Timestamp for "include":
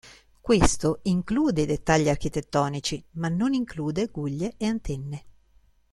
1.03-1.61, 3.53-4.07